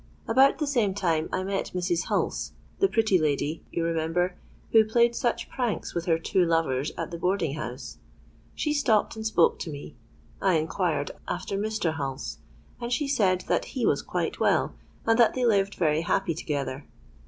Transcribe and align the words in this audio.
About 0.27 0.57
the 0.57 0.65
same 0.65 0.95
time 0.95 1.29
I 1.31 1.43
met 1.43 1.73
Mrs. 1.75 2.05
Hulse—the 2.05 2.87
pretty 2.87 3.19
lady, 3.19 3.63
you 3.71 3.83
remember, 3.83 4.33
who 4.71 4.83
played 4.83 5.15
such 5.15 5.47
pranks 5.47 5.93
with 5.93 6.05
her 6.05 6.17
two 6.17 6.43
lovers 6.43 6.91
at 6.97 7.11
the 7.11 7.19
boarding 7.19 7.53
house. 7.53 7.99
She 8.55 8.73
stopped 8.73 9.15
and 9.15 9.27
spoke 9.27 9.59
to 9.59 9.69
me. 9.69 9.95
I 10.41 10.55
inquired 10.55 11.11
after 11.27 11.55
Mr. 11.55 11.93
Hulse; 11.97 12.37
and 12.81 12.91
she 12.91 13.07
said 13.07 13.41
that 13.41 13.65
he 13.77 13.85
was 13.85 14.01
quite 14.01 14.39
well, 14.39 14.73
and 15.05 15.19
that 15.19 15.35
they 15.35 15.45
lived 15.45 15.75
very 15.75 16.01
happy 16.01 16.33
together. 16.33 16.87